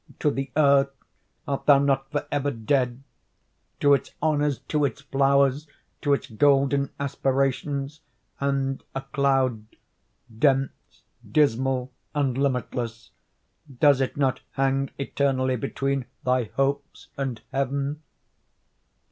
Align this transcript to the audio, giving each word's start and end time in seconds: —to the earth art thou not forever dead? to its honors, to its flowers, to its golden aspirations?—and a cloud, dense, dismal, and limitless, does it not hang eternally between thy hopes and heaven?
—to 0.17 0.31
the 0.31 0.49
earth 0.57 0.89
art 1.47 1.67
thou 1.67 1.77
not 1.77 2.09
forever 2.09 2.49
dead? 2.49 3.03
to 3.79 3.93
its 3.93 4.15
honors, 4.19 4.57
to 4.67 4.83
its 4.83 5.01
flowers, 5.01 5.67
to 6.01 6.11
its 6.11 6.25
golden 6.25 6.89
aspirations?—and 6.99 8.83
a 8.95 9.01
cloud, 9.01 9.63
dense, 10.39 11.03
dismal, 11.31 11.91
and 12.15 12.35
limitless, 12.35 13.11
does 13.79 14.01
it 14.01 14.17
not 14.17 14.39
hang 14.53 14.89
eternally 14.97 15.55
between 15.55 16.05
thy 16.23 16.45
hopes 16.55 17.09
and 17.15 17.41
heaven? 17.51 18.01